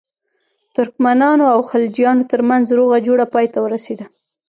[0.75, 4.05] ترکمنانو او خلجیانو ترمنځ روغه جوړه پای ته ورسېده.